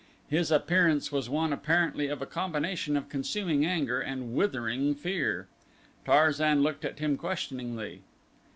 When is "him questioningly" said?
6.97-8.01